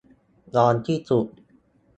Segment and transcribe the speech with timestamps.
[0.55, 1.27] ร้อนที่สุด